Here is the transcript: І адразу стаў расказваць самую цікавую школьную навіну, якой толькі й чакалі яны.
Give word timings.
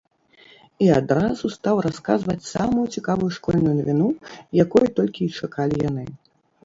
І 0.85 0.87
адразу 0.99 1.51
стаў 1.55 1.75
расказваць 1.87 2.39
самую 2.53 2.85
цікавую 2.97 3.29
школьную 3.37 3.75
навіну, 3.81 4.09
якой 4.65 4.85
толькі 5.01 5.21
й 5.25 5.35
чакалі 5.43 5.75
яны. 5.89 6.05